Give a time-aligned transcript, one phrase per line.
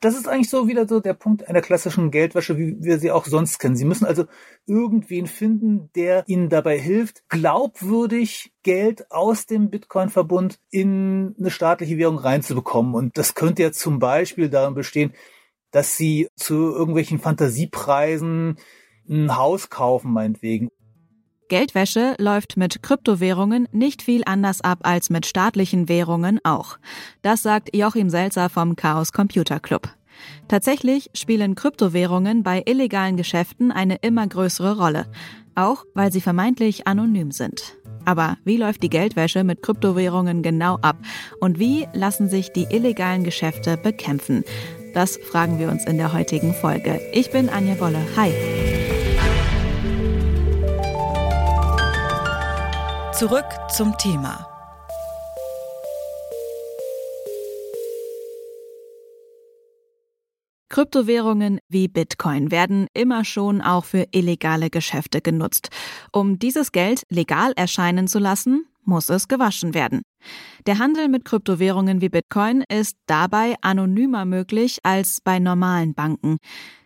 [0.00, 3.26] Das ist eigentlich so wieder so der Punkt einer klassischen Geldwäsche, wie wir sie auch
[3.26, 3.76] sonst kennen.
[3.76, 4.24] Sie müssen also
[4.66, 12.18] irgendwen finden, der ihnen dabei hilft, glaubwürdig Geld aus dem Bitcoin-Verbund in eine staatliche Währung
[12.18, 12.94] reinzubekommen.
[12.94, 15.12] Und das könnte ja zum Beispiel darin bestehen,
[15.70, 18.56] dass sie zu irgendwelchen Fantasiepreisen
[19.06, 20.70] ein Haus kaufen, meinetwegen.
[21.50, 26.78] Geldwäsche läuft mit Kryptowährungen nicht viel anders ab als mit staatlichen Währungen auch.
[27.22, 29.88] Das sagt Joachim Selzer vom Chaos Computer Club.
[30.48, 35.06] Tatsächlich spielen Kryptowährungen bei illegalen Geschäften eine immer größere Rolle,
[35.56, 37.76] auch weil sie vermeintlich anonym sind.
[38.04, 40.98] Aber wie läuft die Geldwäsche mit Kryptowährungen genau ab
[41.40, 44.44] und wie lassen sich die illegalen Geschäfte bekämpfen?
[44.94, 47.00] Das fragen wir uns in der heutigen Folge.
[47.12, 47.98] Ich bin Anja Bolle.
[48.16, 48.32] Hi.
[53.20, 54.59] Zurück zum Thema.
[60.70, 65.68] Kryptowährungen wie Bitcoin werden immer schon auch für illegale Geschäfte genutzt.
[66.12, 70.02] Um dieses Geld legal erscheinen zu lassen, muss es gewaschen werden.
[70.66, 76.38] Der Handel mit Kryptowährungen wie Bitcoin ist dabei anonymer möglich als bei normalen Banken.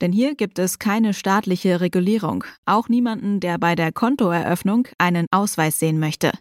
[0.00, 5.78] Denn hier gibt es keine staatliche Regulierung, auch niemanden, der bei der Kontoeröffnung einen Ausweis
[5.78, 6.32] sehen möchte.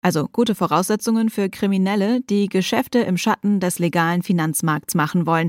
[0.00, 5.48] Also gute Voraussetzungen für Kriminelle, die Geschäfte im Schatten des legalen Finanzmarkts machen wollen.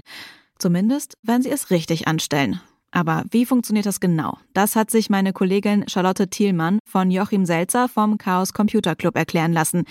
[0.59, 2.61] Zumindest, wenn sie es richtig anstellen.
[2.93, 4.37] Aber wie funktioniert das genau?
[4.53, 9.51] Das hat sich meine Kollegin Charlotte Thielmann von Joachim Selzer vom Chaos Computer Club erklären
[9.51, 9.85] lassen.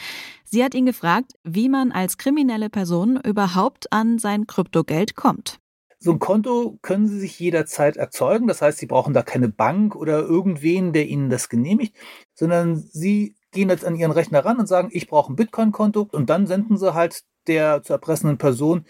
[0.44, 5.58] Sie hat ihn gefragt, wie man als kriminelle Person überhaupt an sein Kryptogeld kommt.
[5.98, 8.46] So ein Konto können Sie sich jederzeit erzeugen.
[8.46, 11.96] Das heißt, Sie brauchen da keine Bank oder irgendwen, der Ihnen das genehmigt,
[12.34, 16.30] sondern Sie gehen jetzt an Ihren Rechner ran und sagen, ich brauche ein Bitcoin-Konto und
[16.30, 18.84] dann senden Sie halt der zu erpressenden Person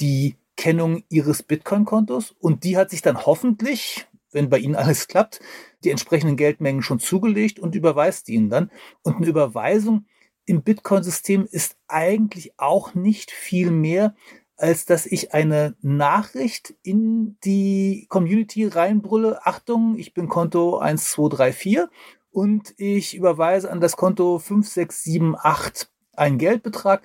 [0.00, 5.40] die Kennung Ihres Bitcoin-Kontos und die hat sich dann hoffentlich, wenn bei Ihnen alles klappt,
[5.82, 8.70] die entsprechenden Geldmengen schon zugelegt und überweist Ihnen dann.
[9.02, 10.06] Und eine Überweisung
[10.46, 14.14] im Bitcoin-System ist eigentlich auch nicht viel mehr
[14.56, 19.44] als dass ich eine Nachricht in die Community reinbrülle.
[19.44, 21.88] Achtung, ich bin Konto 1234
[22.30, 27.02] und ich überweise an das Konto 5678 einen Geldbetrag.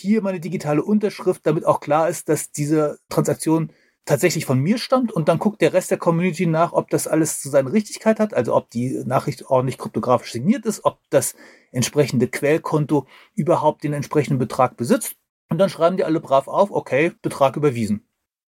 [0.00, 3.72] Hier meine digitale Unterschrift, damit auch klar ist, dass diese Transaktion
[4.04, 7.40] tatsächlich von mir stammt und dann guckt der Rest der Community nach, ob das alles
[7.40, 11.34] zu seiner Richtigkeit hat, also ob die Nachricht ordentlich kryptografisch signiert ist, ob das
[11.72, 15.16] entsprechende Quellkonto überhaupt den entsprechenden Betrag besitzt.
[15.50, 18.07] Und dann schreiben die alle brav auf, okay, Betrag überwiesen.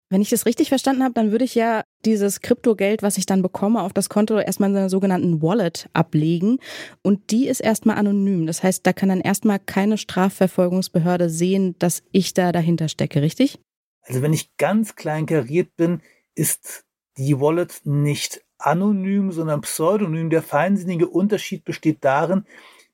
[0.09, 3.41] Wenn ich das richtig verstanden habe, dann würde ich ja dieses Kryptogeld, was ich dann
[3.41, 6.59] bekomme, auf das Konto erstmal in einer sogenannten Wallet ablegen.
[7.01, 8.45] Und die ist erstmal anonym.
[8.47, 13.59] Das heißt, da kann dann erstmal keine Strafverfolgungsbehörde sehen, dass ich da dahinter stecke, richtig?
[14.03, 16.01] Also wenn ich ganz klein kariert bin,
[16.35, 16.85] ist
[17.17, 20.29] die Wallet nicht anonym, sondern pseudonym.
[20.29, 22.45] Der feinsinnige Unterschied besteht darin,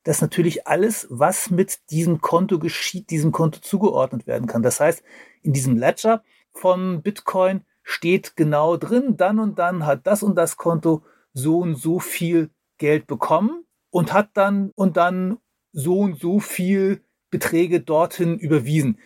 [0.04, 4.64] dass natürlich alles, was mit diesem Konto geschieht, diesem Konto zugeordnet werden kann.
[4.64, 5.04] Das heißt,
[5.44, 10.58] in diesem Ledger von Bitcoin steht genau drin, dann und dann hat das und das
[10.58, 11.04] Konto
[11.34, 15.38] so und so viel Geld bekommen und hat dann und dann
[15.72, 19.00] so und so viel Beträge dorthin überwiesen.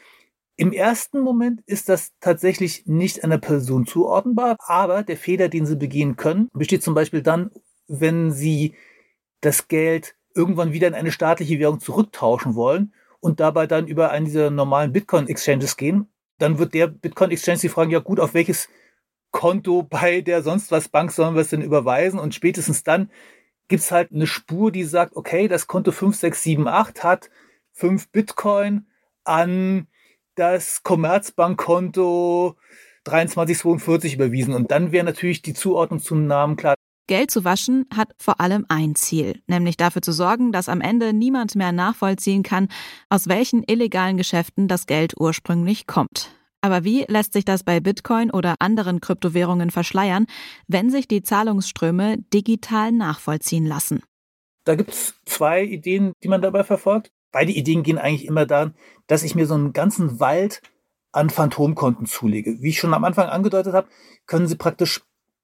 [0.57, 5.75] Im ersten Moment ist das tatsächlich nicht einer Person zuordnenbar, aber der Fehler, den Sie
[5.75, 7.51] begehen können, besteht zum Beispiel dann,
[7.87, 8.75] wenn Sie
[9.41, 14.25] das Geld irgendwann wieder in eine staatliche Währung zurücktauschen wollen und dabei dann über einen
[14.25, 18.69] dieser normalen Bitcoin-Exchanges gehen, dann wird der Bitcoin-Exchange sie fragen, ja gut, auf welches
[19.31, 22.19] Konto bei der sonst was Bank sollen wir es denn überweisen?
[22.19, 23.11] Und spätestens dann
[23.67, 27.29] gibt's halt eine Spur, die sagt, okay, das Konto 5678 hat
[27.73, 28.87] 5 Bitcoin
[29.23, 29.87] an
[30.35, 32.55] das Commerzbankkonto
[33.05, 34.53] 2342 überwiesen.
[34.53, 36.76] Und dann wäre natürlich die Zuordnung zum Namen klar.
[37.07, 41.13] Geld zu waschen hat vor allem ein Ziel, nämlich dafür zu sorgen, dass am Ende
[41.13, 42.68] niemand mehr nachvollziehen kann,
[43.09, 46.31] aus welchen illegalen Geschäften das Geld ursprünglich kommt.
[46.62, 50.25] Aber wie lässt sich das bei Bitcoin oder anderen Kryptowährungen verschleiern,
[50.68, 54.03] wenn sich die Zahlungsströme digital nachvollziehen lassen?
[54.65, 57.10] Da gibt es zwei Ideen, die man dabei verfolgt.
[57.31, 58.74] Beide Ideen gehen eigentlich immer daran,
[59.07, 60.62] dass ich mir so einen ganzen Wald
[61.13, 62.62] an Phantomkonten zulege.
[62.62, 63.88] Wie ich schon am Anfang angedeutet habe,
[64.25, 65.01] können Sie praktisch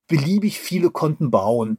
[0.07, 1.77] beliebig viele Konten bauen.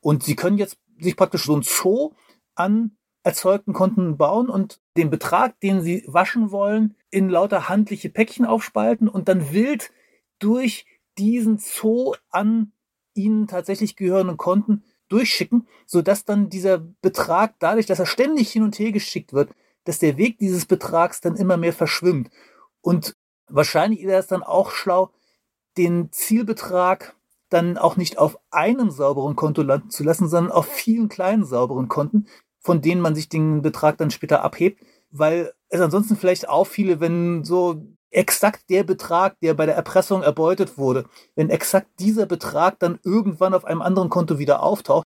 [0.00, 2.12] Und Sie können jetzt sich praktisch so ein Zoo
[2.54, 8.46] an erzeugten Konten bauen und den Betrag, den Sie waschen wollen, in lauter handliche Päckchen
[8.46, 9.92] aufspalten und dann wild
[10.38, 10.86] durch
[11.18, 12.72] diesen Zoo an
[13.14, 18.78] Ihnen tatsächlich gehörenden Konten durchschicken, sodass dann dieser Betrag, dadurch, dass er ständig hin und
[18.78, 19.50] her geschickt wird,
[19.84, 22.30] dass der Weg dieses Betrags dann immer mehr verschwimmt.
[22.80, 23.16] Und
[23.50, 25.10] Wahrscheinlich ist es dann auch schlau,
[25.76, 27.16] den Zielbetrag
[27.50, 31.88] dann auch nicht auf einem sauberen Konto landen zu lassen, sondern auf vielen kleinen sauberen
[31.88, 32.26] Konten,
[32.58, 37.44] von denen man sich den Betrag dann später abhebt, weil es ansonsten vielleicht auffiele, wenn
[37.44, 41.04] so exakt der Betrag, der bei der Erpressung erbeutet wurde,
[41.36, 45.04] wenn exakt dieser Betrag dann irgendwann auf einem anderen Konto wieder auftaucht.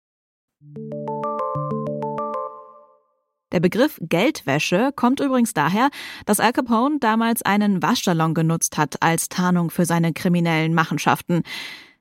[3.53, 5.91] Der Begriff Geldwäsche kommt übrigens daher,
[6.27, 11.45] dass Al Capone damals einen Waschsalon genutzt hat als Tarnung für seine kriminellen Machenschaften.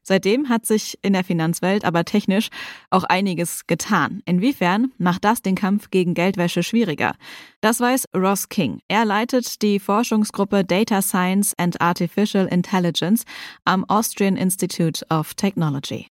[0.04, 2.50] Seitdem hat sich in der Finanzwelt aber technisch
[2.90, 4.22] auch einiges getan.
[4.26, 7.16] Inwiefern macht das den Kampf gegen Geldwäsche schwieriger?
[7.62, 8.80] Das weiß Ross King.
[8.90, 13.24] Er leitet die Forschungsgruppe Data Science and Artificial Intelligence
[13.64, 16.08] am Austrian Institute of Technology.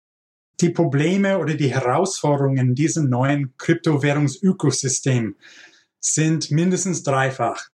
[0.62, 5.36] Die Probleme oder die Herausforderungen in diesem neuen Kryptowährungsökosystem
[6.00, 7.70] sind mindestens dreifach.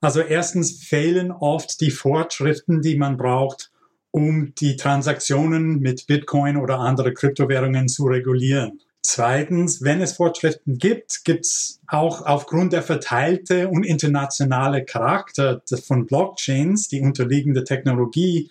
[0.00, 3.70] Also erstens fehlen oft die Fortschriften, die man braucht,
[4.10, 8.80] um die Transaktionen mit Bitcoin oder andere Kryptowährungen zu regulieren.
[9.02, 16.06] Zweitens, wenn es Fortschriften gibt, gibt es auch aufgrund der verteilte und internationale Charakter von
[16.06, 18.50] Blockchains, die unterliegende Technologie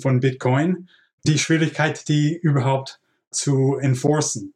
[0.00, 0.88] von Bitcoin,
[1.24, 2.98] die Schwierigkeit, die überhaupt
[3.30, 4.54] zu enforcen.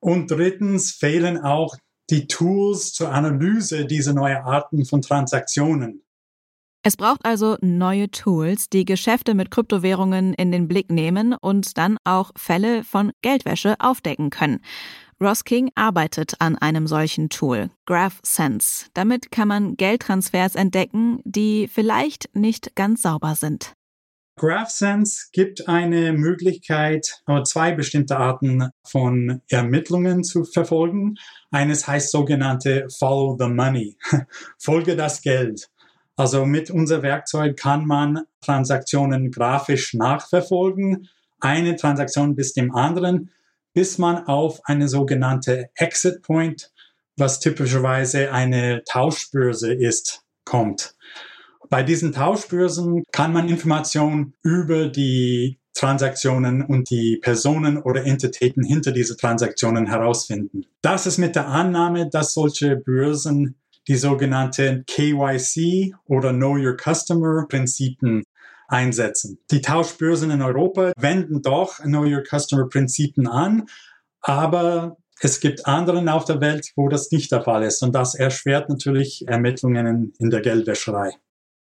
[0.00, 1.76] Und drittens fehlen auch
[2.08, 6.02] die Tools zur Analyse dieser neuen Arten von Transaktionen.
[6.86, 11.98] Es braucht also neue Tools, die Geschäfte mit Kryptowährungen in den Blick nehmen und dann
[12.04, 14.60] auch Fälle von Geldwäsche aufdecken können.
[15.20, 18.86] Ross King arbeitet an einem solchen Tool, GraphSense.
[18.94, 23.72] Damit kann man Geldtransfers entdecken, die vielleicht nicht ganz sauber sind.
[24.38, 31.16] GraphSense gibt eine Möglichkeit, zwei bestimmte Arten von Ermittlungen zu verfolgen.
[31.50, 33.96] Eines heißt sogenannte Follow the Money,
[34.58, 35.68] folge das Geld.
[36.16, 41.08] Also mit unser Werkzeug kann man Transaktionen grafisch nachverfolgen,
[41.40, 43.30] eine Transaktion bis dem anderen,
[43.74, 46.72] bis man auf eine sogenannte Exit Point,
[47.18, 50.94] was typischerweise eine Tauschbörse ist, kommt.
[51.68, 58.92] Bei diesen Tauschbörsen kann man Informationen über die Transaktionen und die Personen oder Entitäten hinter
[58.92, 60.64] diese Transaktionen herausfinden.
[60.80, 63.56] Das ist mit der Annahme, dass solche Börsen
[63.88, 68.24] die sogenannten KYC oder Know Your Customer Prinzipien
[68.68, 69.38] einsetzen.
[69.50, 73.66] Die Tauschbörsen in Europa wenden doch Know Your Customer Prinzipien an,
[74.20, 78.14] aber es gibt andere auf der Welt, wo das nicht der Fall ist und das
[78.14, 81.12] erschwert natürlich Ermittlungen in der Geldwäscherei.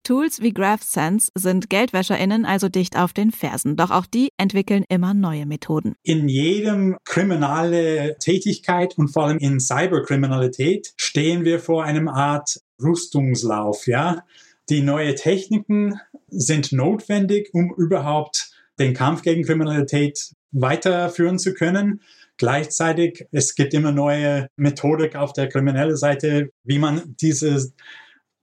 [0.03, 3.75] Tools wie GraphSense sind GeldwäscherInnen also dicht auf den Fersen.
[3.75, 5.95] Doch auch die entwickeln immer neue Methoden.
[6.03, 13.87] In jedem kriminale Tätigkeit und vor allem in Cyberkriminalität stehen wir vor einem Art Rüstungslauf,
[13.87, 14.23] ja.
[14.69, 22.01] Die neuen Techniken sind notwendig, um überhaupt den Kampf gegen Kriminalität weiterführen zu können.
[22.37, 27.73] Gleichzeitig, es gibt immer neue Methodik auf der kriminellen Seite, wie man diese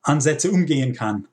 [0.02, 1.26] Ansätze umgehen kann.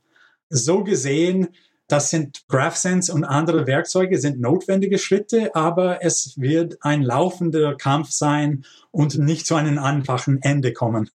[0.56, 1.48] So gesehen,
[1.88, 8.12] das sind GraphSense und andere Werkzeuge sind notwendige Schritte, aber es wird ein laufender Kampf
[8.12, 11.10] sein und nicht zu einem einfachen Ende kommen.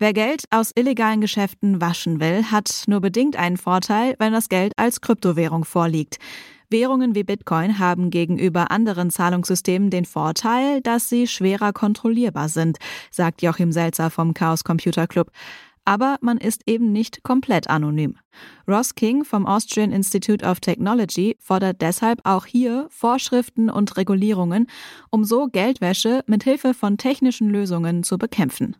[0.00, 4.72] Wer Geld aus illegalen Geschäften waschen will, hat nur bedingt einen Vorteil, wenn das Geld
[4.76, 6.18] als Kryptowährung vorliegt.
[6.70, 12.78] Währungen wie Bitcoin haben gegenüber anderen Zahlungssystemen den Vorteil, dass sie schwerer kontrollierbar sind,
[13.10, 15.30] sagt Joachim Selzer vom Chaos Computer Club.
[15.86, 18.18] Aber man ist eben nicht komplett anonym.
[18.68, 24.66] Ross King vom Austrian Institute of Technology fordert deshalb auch hier Vorschriften und Regulierungen,
[25.08, 28.76] um so Geldwäsche mit Hilfe von technischen Lösungen zu bekämpfen.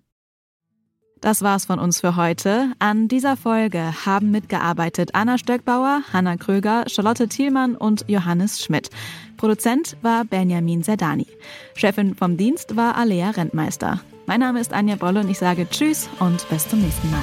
[1.21, 2.73] Das war's von uns für heute.
[2.79, 8.91] An dieser Folge haben mitgearbeitet Anna Stöckbauer, Hanna Kröger, Charlotte Thielmann und Johannes Schmidt.
[9.37, 11.27] Produzent war Benjamin Zerdani.
[11.75, 14.01] Chefin vom Dienst war Alea Rentmeister.
[14.27, 17.23] Mein Name ist Anja Bolle und ich sage Tschüss und bis zum nächsten Mal.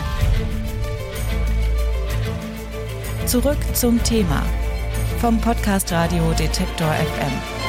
[3.27, 4.43] Zurück zum Thema
[5.19, 7.64] vom Podcast Radio Detektor FM.